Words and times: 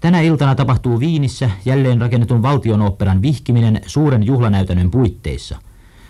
Tänä 0.00 0.20
iltana 0.20 0.54
tapahtuu 0.54 1.00
Viinissä 1.00 1.50
jälleen 1.64 2.00
rakennetun 2.00 2.42
valtionoopperan 2.42 3.22
vihkiminen 3.22 3.80
suuren 3.86 4.26
juhlanäytännön 4.26 4.90
puitteissa. 4.90 5.58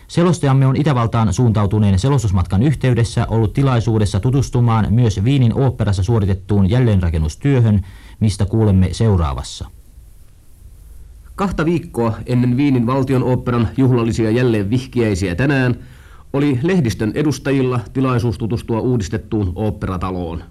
Selostajamme 0.08 0.66
on 0.66 0.76
Itävaltaan 0.76 1.32
suuntautuneen 1.32 1.98
selostusmatkan 1.98 2.62
yhteydessä 2.62 3.26
ollut 3.26 3.52
tilaisuudessa 3.52 4.20
tutustumaan 4.20 4.86
myös 4.90 5.24
Viinin 5.24 5.54
oopperassa 5.54 6.02
suoritettuun 6.02 6.70
jälleenrakennustyöhön, 6.70 7.86
mistä 8.20 8.46
kuulemme 8.46 8.88
seuraavassa. 8.92 9.68
Kahta 11.36 11.64
viikkoa 11.64 12.14
ennen 12.26 12.56
Viinin 12.56 12.86
valtionoopperan 12.86 13.68
juhlallisia 13.76 14.30
jälleen 14.30 14.70
vihkiäisiä 14.70 15.34
tänään 15.34 15.78
oli 16.32 16.58
lehdistön 16.62 17.12
edustajilla 17.14 17.80
tilaisuus 17.92 18.38
tutustua 18.38 18.80
uudistettuun 18.80 19.52
oopperataloon. 19.54 20.44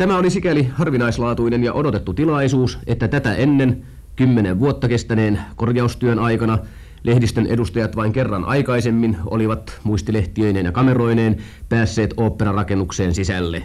Tämä 0.00 0.18
oli 0.18 0.30
sikäli 0.30 0.70
harvinaislaatuinen 0.72 1.64
ja 1.64 1.72
odotettu 1.72 2.14
tilaisuus, 2.14 2.78
että 2.86 3.08
tätä 3.08 3.34
ennen 3.34 3.82
kymmenen 4.16 4.60
vuotta 4.60 4.88
kestäneen 4.88 5.40
korjaustyön 5.56 6.18
aikana 6.18 6.58
lehdistön 7.02 7.46
edustajat 7.46 7.96
vain 7.96 8.12
kerran 8.12 8.44
aikaisemmin 8.44 9.16
olivat 9.26 9.80
muistilehtiöineen 9.84 10.66
ja 10.66 10.72
kameroineen 10.72 11.36
päässeet 11.68 12.14
oopperarakennukseen 12.16 13.14
sisälle. 13.14 13.62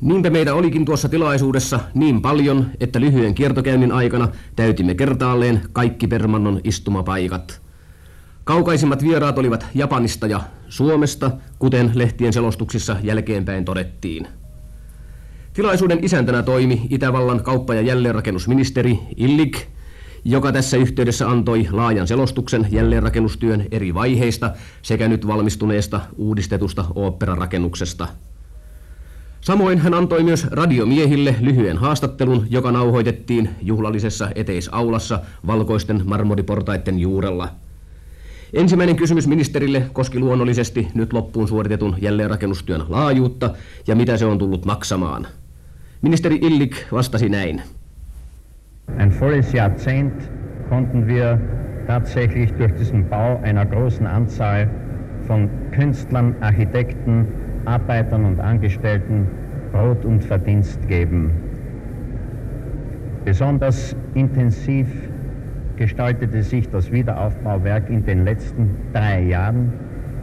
Niinpä 0.00 0.30
meitä 0.30 0.54
olikin 0.54 0.84
tuossa 0.84 1.08
tilaisuudessa 1.08 1.80
niin 1.94 2.22
paljon, 2.22 2.66
että 2.80 3.00
lyhyen 3.00 3.34
kiertokäynnin 3.34 3.92
aikana 3.92 4.28
täytimme 4.56 4.94
kertaalleen 4.94 5.60
kaikki 5.72 6.06
Permannon 6.06 6.60
istumapaikat. 6.64 7.60
Kaukaisimmat 8.44 9.02
vieraat 9.02 9.38
olivat 9.38 9.66
Japanista 9.74 10.26
ja 10.26 10.40
Suomesta, 10.68 11.30
kuten 11.58 11.90
lehtien 11.94 12.32
selostuksissa 12.32 12.96
jälkeenpäin 13.02 13.64
todettiin. 13.64 14.28
Tilaisuuden 15.58 16.04
isäntänä 16.04 16.42
toimi 16.42 16.86
Itävallan 16.90 17.42
kauppa- 17.42 17.74
ja 17.74 17.80
jälleenrakennusministeri 17.80 18.98
Illik, 19.16 19.58
joka 20.24 20.52
tässä 20.52 20.76
yhteydessä 20.76 21.28
antoi 21.28 21.68
laajan 21.70 22.06
selostuksen 22.06 22.66
jälleenrakennustyön 22.70 23.66
eri 23.70 23.94
vaiheista 23.94 24.50
sekä 24.82 25.08
nyt 25.08 25.26
valmistuneesta 25.26 26.00
uudistetusta 26.16 26.84
oopperarakennuksesta. 26.94 28.08
Samoin 29.40 29.78
hän 29.78 29.94
antoi 29.94 30.22
myös 30.22 30.46
radiomiehille 30.50 31.36
lyhyen 31.40 31.76
haastattelun, 31.76 32.46
joka 32.50 32.72
nauhoitettiin 32.72 33.50
juhlallisessa 33.62 34.28
eteisaulassa 34.34 35.20
valkoisten 35.46 36.02
marmoriportaiden 36.04 36.98
juurella. 36.98 37.48
Ensimmäinen 38.52 38.96
kysymys 38.96 39.26
ministerille 39.26 39.90
koski 39.92 40.18
luonnollisesti 40.18 40.88
nyt 40.94 41.12
loppuun 41.12 41.48
suoritetun 41.48 41.96
jälleenrakennustyön 42.00 42.84
laajuutta 42.88 43.50
ja 43.86 43.96
mitä 43.96 44.16
se 44.16 44.24
on 44.24 44.38
tullut 44.38 44.64
maksamaan. 44.64 45.26
Ministeri 46.00 46.36
Illik 46.36 46.86
vastasi 46.92 47.28
näin. 47.28 47.60
Ein 48.98 49.10
volles 49.10 49.52
Jahrzehnt 49.52 50.12
konnten 50.68 51.08
wir 51.08 51.40
tatsächlich 51.88 52.52
durch 52.52 52.72
diesen 52.74 53.08
Bau 53.08 53.40
einer 53.42 53.66
großen 53.66 54.06
Anzahl 54.06 54.70
von 55.26 55.50
Künstlern, 55.72 56.36
Architekten, 56.40 57.26
Arbeitern 57.64 58.26
und 58.26 58.38
Angestellten 58.38 59.26
Brot 59.72 60.04
und 60.04 60.22
Verdienst 60.22 60.86
geben. 60.86 61.32
Besonders 63.24 63.96
intensiv 64.14 64.86
gestaltete 65.76 66.44
sich 66.44 66.68
das 66.70 66.92
Wiederaufbauwerk 66.92 67.90
in 67.90 68.04
den 68.04 68.24
letzten 68.24 68.70
drei 68.92 69.22
Jahren, 69.22 69.72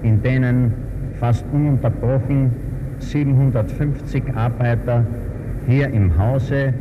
in 0.03 0.21
denen 0.23 0.73
fast 1.19 1.45
ununterbrochen 1.51 2.51
750 2.99 4.23
Arbeiter 4.35 5.05
hier 5.67 5.89
im 5.93 6.17
Hause 6.17 6.73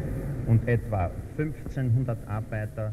und 0.46 0.68
etwa 0.68 1.10
1500 1.38 2.18
Arbeiter 2.28 2.92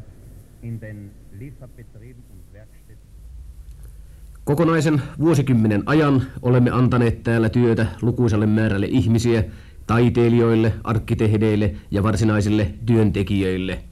in 0.62 0.80
den 0.80 1.10
Lieferbetrieben 1.38 2.22
und 2.32 2.52
Werkstätten. 2.52 3.08
Kokonaisen 4.44 5.02
vuosikymmenen 5.18 5.82
ajan 5.86 6.22
olemme 6.42 6.70
antaneet 6.70 7.22
täällä 7.22 7.48
työtä 7.48 7.86
lukuisalle 8.02 8.46
määrälle 8.46 8.86
ihmisiä, 8.86 9.44
taiteilijoille, 9.86 10.72
arkkitehdeille 10.84 11.74
ja 11.90 12.02
varsinaisille 12.02 12.74
työntekijöille. 12.86 13.91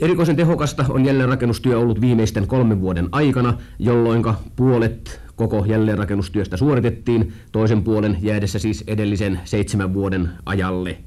Erikoisen 0.00 0.36
tehokasta 0.36 0.84
on 0.88 1.04
jälleenrakennustyö 1.04 1.78
ollut 1.78 2.00
viimeisten 2.00 2.46
kolmen 2.46 2.80
vuoden 2.80 3.08
aikana, 3.12 3.54
jolloin 3.78 4.22
puolet 4.56 5.20
koko 5.36 5.64
jälleenrakennustyöstä 5.64 6.56
suoritettiin, 6.56 7.32
toisen 7.52 7.82
puolen 7.82 8.18
jäädessä 8.20 8.58
siis 8.58 8.84
edellisen 8.86 9.40
seitsemän 9.44 9.94
vuoden 9.94 10.28
ajalle. 10.46 10.98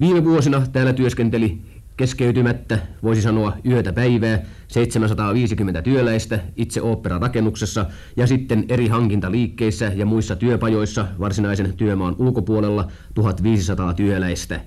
Viime 0.00 0.24
vuosina 0.24 0.62
täällä 0.72 0.92
työskenteli 0.92 1.58
keskeytymättä, 1.96 2.78
voisi 3.02 3.22
sanoa 3.22 3.56
yötä 3.66 3.92
päivää, 3.92 4.42
750 4.68 5.82
työläistä 5.82 6.38
itse 6.56 6.82
ooppera-rakennuksessa 6.82 7.86
ja 8.16 8.26
sitten 8.26 8.64
eri 8.68 8.88
hankintaliikkeissä 8.88 9.92
ja 9.94 10.06
muissa 10.06 10.36
työpajoissa 10.36 11.06
varsinaisen 11.20 11.72
työmaan 11.76 12.16
ulkopuolella 12.18 12.90
1500 13.14 13.94
työläistä. 13.94 14.60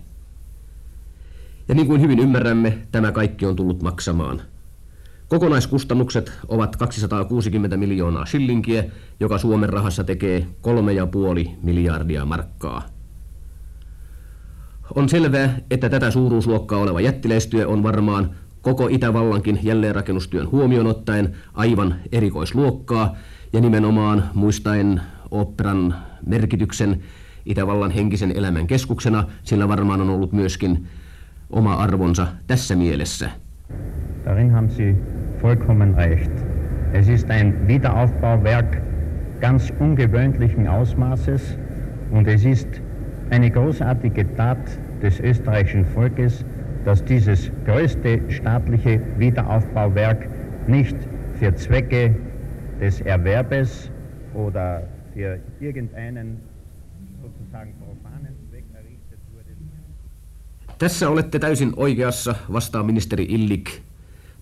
Ja 1.69 1.75
niin 1.75 1.87
kuin 1.87 2.01
hyvin 2.01 2.19
ymmärrämme, 2.19 2.77
tämä 2.91 3.11
kaikki 3.11 3.45
on 3.45 3.55
tullut 3.55 3.81
maksamaan. 3.81 4.41
Kokonaiskustannukset 5.27 6.31
ovat 6.47 6.75
260 6.75 7.77
miljoonaa 7.77 8.25
shillinkiä, 8.25 8.83
joka 9.19 9.37
Suomen 9.37 9.69
rahassa 9.69 10.03
tekee 10.03 10.47
3,5 11.43 11.49
miljardia 11.63 12.25
markkaa. 12.25 12.81
On 14.95 15.09
selvää, 15.09 15.57
että 15.71 15.89
tätä 15.89 16.11
suuruusluokkaa 16.11 16.79
oleva 16.79 17.01
jättiläistyö 17.01 17.67
on 17.67 17.83
varmaan 17.83 18.31
koko 18.61 18.87
Itävallankin 18.87 19.59
jälleenrakennustyön 19.63 20.51
huomioon 20.51 20.87
ottaen 20.87 21.35
aivan 21.53 21.95
erikoisluokkaa 22.11 23.15
ja 23.53 23.61
nimenomaan 23.61 24.29
muistaen 24.33 25.01
operan 25.31 25.95
merkityksen 26.25 27.01
Itävallan 27.45 27.91
henkisen 27.91 28.31
elämän 28.31 28.67
keskuksena, 28.67 29.23
sillä 29.43 29.67
varmaan 29.67 30.01
on 30.01 30.09
ollut 30.09 30.33
myöskin 30.33 30.87
oma 31.49 31.73
arvonsa 31.73 32.27
tässä 32.47 32.75
mielessä. 32.75 33.29
Darin 34.25 34.51
haben 34.51 34.69
Sie 34.69 34.95
vollkommen 35.41 35.95
recht. 35.95 36.31
Es 36.93 37.07
ist 37.07 37.29
ein 37.29 37.67
Wiederaufbauwerk 37.67 38.81
ganz 39.41 39.73
ungewöhnlichen 39.79 40.67
Ausmaßes 40.67 41.57
und 42.11 42.27
es 42.27 42.45
ist 42.45 42.81
eine 43.29 43.49
großartige 43.49 44.35
Tat 44.35 44.79
des 45.01 45.19
österreichischen 45.19 45.85
Volkes, 45.85 46.45
dass 46.85 47.03
dieses 47.03 47.51
größte 47.65 48.19
staatliche 48.29 49.01
Wiederaufbauwerk 49.17 50.27
nicht 50.67 50.97
für 51.39 51.55
Zwecke 51.55 52.15
des 52.81 53.01
Erwerbes 53.01 53.91
oder 54.33 54.83
für 55.13 55.39
irgendeinen 55.59 56.37
sozusagen 57.21 57.73
profanen. 57.79 58.38
Tässä 60.79 61.09
olette 61.09 61.39
täysin 61.39 61.73
oikeassa, 61.75 62.35
vastaa 62.53 62.83
ministeri 62.83 63.25
Illik. 63.29 63.71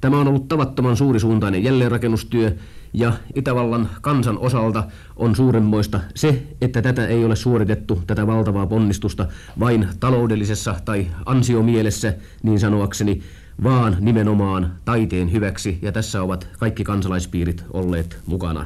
Tämä 0.01 0.19
on 0.19 0.27
ollut 0.27 0.47
tavattoman 0.47 0.97
suurisuuntainen 0.97 1.63
jälleenrakennustyö 1.63 2.55
ja 2.93 3.13
Itävallan 3.35 3.89
kansan 4.01 4.37
osalta 4.37 4.83
on 5.15 5.35
suuremmoista 5.35 5.99
se, 6.15 6.43
että 6.61 6.81
tätä 6.81 7.07
ei 7.07 7.25
ole 7.25 7.35
suoritettu, 7.35 8.03
tätä 8.07 8.27
valtavaa 8.27 8.67
ponnistusta, 8.67 9.27
vain 9.59 9.87
taloudellisessa 9.99 10.75
tai 10.85 11.07
ansiomielessä, 11.25 12.13
niin 12.43 12.59
sanoakseni, 12.59 13.21
vaan 13.63 13.97
nimenomaan 13.99 14.73
taiteen 14.85 15.31
hyväksi, 15.31 15.79
ja 15.81 15.91
tässä 15.91 16.23
ovat 16.23 16.47
kaikki 16.59 16.83
kansalaispiirit 16.83 17.63
olleet 17.73 18.19
mukana. 18.25 18.65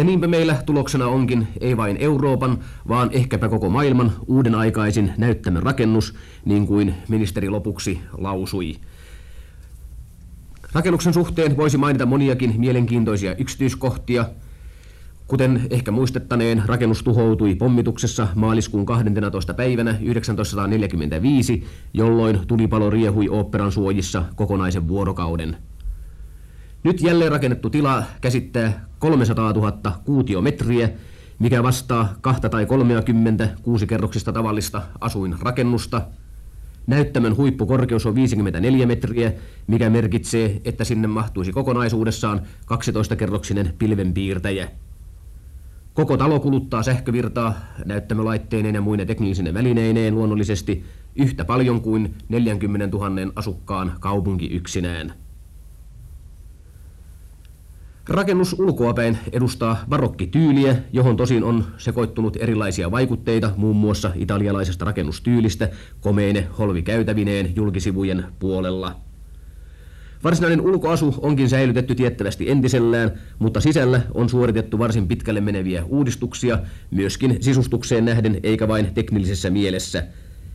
Ja 0.00 0.04
niinpä 0.04 0.26
meillä 0.26 0.62
tuloksena 0.66 1.06
onkin 1.06 1.48
ei 1.60 1.76
vain 1.76 1.96
Euroopan, 2.00 2.58
vaan 2.88 3.10
ehkäpä 3.12 3.48
koko 3.48 3.68
maailman 3.68 4.12
uuden 4.26 4.54
aikaisin 4.54 5.12
näyttämön 5.18 5.62
rakennus, 5.62 6.14
niin 6.44 6.66
kuin 6.66 6.94
ministeri 7.08 7.48
lopuksi 7.48 8.00
lausui. 8.18 8.76
Rakennuksen 10.72 11.14
suhteen 11.14 11.56
voisi 11.56 11.76
mainita 11.78 12.06
moniakin 12.06 12.54
mielenkiintoisia 12.58 13.34
yksityiskohtia. 13.34 14.24
Kuten 15.26 15.66
ehkä 15.70 15.90
muistettaneen, 15.90 16.62
rakennus 16.66 17.02
tuhoutui 17.02 17.54
pommituksessa 17.54 18.28
maaliskuun 18.34 18.86
12. 18.86 19.54
päivänä 19.54 19.92
1945, 19.92 21.64
jolloin 21.94 22.40
tulipalo 22.46 22.90
riehui 22.90 23.28
oopperan 23.28 23.72
suojissa 23.72 24.24
kokonaisen 24.36 24.88
vuorokauden. 24.88 25.56
Nyt 26.82 27.00
jälleen 27.00 27.32
rakennettu 27.32 27.70
tila 27.70 28.02
käsittää 28.20 28.86
300 28.98 29.52
000 29.52 29.92
kuutiometriä, 30.04 30.90
mikä 31.38 31.62
vastaa 31.62 32.14
2 32.20 32.48
tai 32.50 32.66
30 32.66 33.48
kuusikerroksista 33.62 34.32
tavallista 34.32 34.82
asuinrakennusta– 35.00 36.02
Näyttämön 36.90 37.36
huippukorkeus 37.36 38.06
on 38.06 38.14
54 38.14 38.86
metriä, 38.86 39.32
mikä 39.66 39.90
merkitsee, 39.90 40.60
että 40.64 40.84
sinne 40.84 41.08
mahtuisi 41.08 41.52
kokonaisuudessaan 41.52 42.40
12-kerroksinen 42.72 43.74
pilvenpiirtäjä. 43.78 44.68
Koko 45.94 46.16
talo 46.16 46.40
kuluttaa 46.40 46.82
sähkövirtaa 46.82 47.54
näyttämölaitteineen 47.84 48.74
ja 48.74 48.80
muine 48.80 49.06
teknisine 49.06 49.54
välineineen 49.54 50.14
luonnollisesti 50.14 50.84
yhtä 51.16 51.44
paljon 51.44 51.80
kuin 51.80 52.14
40 52.28 52.96
000 52.96 53.32
asukkaan 53.36 53.92
kaupunki 54.00 54.46
yksinään. 54.46 55.14
Rakennus 58.10 58.56
ulkoapäin 58.58 59.18
edustaa 59.32 59.84
barokkityyliä, 59.88 60.76
johon 60.92 61.16
tosin 61.16 61.44
on 61.44 61.64
sekoittunut 61.78 62.36
erilaisia 62.40 62.90
vaikutteita, 62.90 63.50
muun 63.56 63.76
muassa 63.76 64.10
italialaisesta 64.14 64.84
rakennustyylistä, 64.84 65.68
komeine 66.00 66.46
holvikäytävineen 66.58 67.56
julkisivujen 67.56 68.24
puolella. 68.38 68.96
Varsinainen 70.24 70.60
ulkoasu 70.60 71.14
onkin 71.22 71.48
säilytetty 71.48 71.94
tiettävästi 71.94 72.50
entisellään, 72.50 73.12
mutta 73.38 73.60
sisällä 73.60 74.00
on 74.14 74.28
suoritettu 74.28 74.78
varsin 74.78 75.08
pitkälle 75.08 75.40
meneviä 75.40 75.84
uudistuksia, 75.84 76.58
myöskin 76.90 77.36
sisustukseen 77.40 78.04
nähden 78.04 78.40
eikä 78.42 78.68
vain 78.68 78.94
teknillisessä 78.94 79.50
mielessä. 79.50 80.06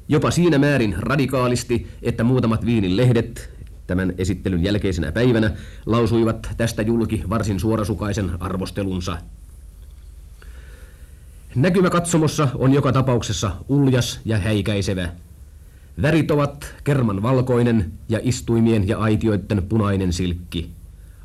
Jopa 0.07 0.31
siinä 0.31 0.57
määrin 0.57 0.95
radikaalisti, 0.99 1.87
että 2.01 2.23
muutamat 2.23 2.65
viinin 2.65 2.97
lehdet 2.97 3.54
tämän 3.87 4.13
esittelyn 4.17 4.63
jälkeisenä 4.63 5.11
päivänä 5.11 5.51
lausuivat 5.85 6.47
tästä 6.57 6.81
julki 6.81 7.23
varsin 7.29 7.59
suorasukaisen 7.59 8.31
arvostelunsa. 8.39 9.17
Näkymä 11.55 11.89
katsomossa 11.89 12.47
on 12.55 12.73
joka 12.73 12.91
tapauksessa 12.91 13.51
uljas 13.69 14.19
ja 14.25 14.37
häikäisevä. 14.37 15.09
Värit 16.01 16.31
ovat 16.31 16.75
kerman 16.83 17.21
valkoinen 17.21 17.91
ja 18.09 18.19
istuimien 18.23 18.87
ja 18.87 18.97
aitioiden 18.97 19.63
punainen 19.63 20.13
silkki. 20.13 20.69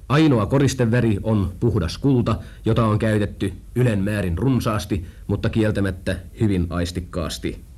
Ainoa 0.09 0.47
koristeväri 0.47 1.19
on 1.23 1.53
puhdas 1.61 1.99
kulta, 1.99 2.37
jota 2.65 2.85
on 2.85 2.99
käytetty 2.99 3.53
ylen 3.75 3.99
määrin 3.99 4.39
runsaasti, 4.39 5.07
mutta 5.27 5.49
kieltämättä 5.49 6.17
hyvin 6.41 6.67
aistikkaasti. 6.71 7.70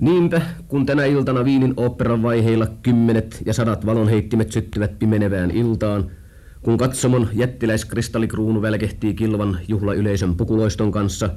Niinpä, 0.00 0.42
kun 0.68 0.86
tänä 0.86 1.04
iltana 1.04 1.44
Viinin 1.44 1.74
oopperan 1.76 2.22
vaiheilla 2.22 2.66
kymmenet 2.82 3.42
ja 3.46 3.54
sadat 3.54 3.86
valonheittimet 3.86 4.52
syttyvät 4.52 4.98
pimenevään 4.98 5.50
iltaan, 5.50 6.10
kun 6.62 6.78
katsomon 6.78 7.28
jättiläiskristallikruunu 7.32 8.62
välkehtii 8.62 9.14
kilvan 9.14 9.58
juhlayleisön 9.68 10.36
pukuloiston 10.36 10.92
kanssa, 10.92 11.30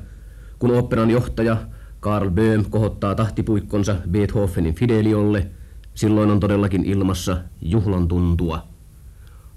kun 0.59 0.71
oopperan 0.71 1.09
johtaja 1.09 1.57
Karl 1.99 2.29
Böhm 2.29 2.61
kohottaa 2.69 3.15
tahtipuikkonsa 3.15 3.95
Beethovenin 4.11 4.75
Fideliolle, 4.75 5.47
silloin 5.93 6.31
on 6.31 6.39
todellakin 6.39 6.85
ilmassa 6.85 7.37
juhlan 7.61 8.07
tuntua. 8.07 8.67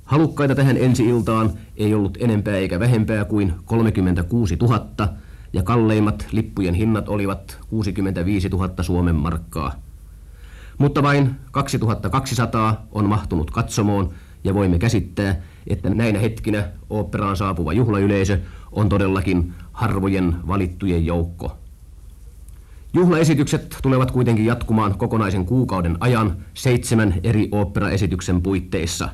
Halukkaita 0.05 0.55
tähän 0.55 0.77
ensi-iltaan 0.77 1.51
ei 1.77 1.95
ollut 1.95 2.19
enempää 2.21 2.57
eikä 2.57 2.81
vähempää 2.81 3.25
kuin 3.25 3.53
36 3.65 4.57
000, 4.57 5.09
ja 5.53 5.63
kalleimmat 5.63 6.27
lippujen 6.33 6.75
hinnat 6.75 7.09
olivat 7.09 7.59
65 7.69 8.49
000 8.49 8.83
Suomen 8.83 9.15
markkaa. 9.17 9.75
Mutta 10.79 11.03
vain 11.03 11.35
2200 11.51 12.87
on 12.93 13.09
mahtunut 13.09 13.51
katsomoon 13.51 14.11
ja 14.45 14.55
voimme 14.55 14.79
käsittää, 14.79 15.37
että 15.67 15.91
näinä 15.91 16.19
hetkinä 16.19 16.69
oopperaan 16.91 17.37
saapuva 17.37 17.73
juhlayleisö 17.73 18.39
on 18.73 18.89
todellakin 18.89 19.55
harvojen 19.73 20.37
valittujen 20.47 21.07
joukko. 21.07 21.57
Juhlaesitykset 22.95 23.77
tulevat 23.83 24.11
kuitenkin 24.11 24.47
jatkumaan 24.47 24.99
kokonaisen 24.99 25.47
kuukauden 25.47 25.97
ajan 26.01 26.37
seitsemän 26.55 27.15
eri 27.23 27.49
oopperaesityksen 27.53 28.43
puitteissa. 28.43 29.09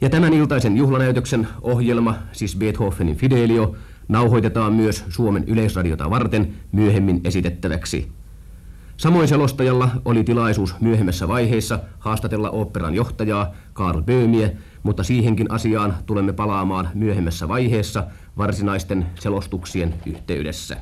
Ja 0.00 0.10
tämän 0.10 0.32
iltaisen 0.32 0.76
juhlanäytöksen 0.76 1.48
ohjelma, 1.62 2.14
siis 2.32 2.56
Beethovenin 2.56 3.16
Fidelio, 3.16 3.76
nauhoitetaan 4.08 4.72
myös 4.72 5.04
Suomen 5.08 5.44
yleisradiota 5.46 6.10
varten 6.10 6.54
myöhemmin 6.72 7.20
esitettäväksi. 7.24 8.12
Samoin 8.96 9.28
selostajalla 9.28 9.88
oli 10.04 10.24
tilaisuus 10.24 10.80
myöhemmässä 10.80 11.28
vaiheessa 11.28 11.78
haastatella 11.98 12.50
oopperan 12.50 12.94
johtajaa 12.94 13.54
Karl 13.72 14.02
Böhmiä, 14.02 14.50
mutta 14.82 15.02
siihenkin 15.02 15.50
asiaan 15.50 15.94
tulemme 16.06 16.32
palaamaan 16.32 16.88
myöhemmässä 16.94 17.48
vaiheessa 17.48 18.06
varsinaisten 18.38 19.06
selostuksien 19.20 19.94
yhteydessä. 20.06 20.76